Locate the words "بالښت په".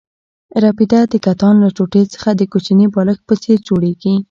2.93-3.35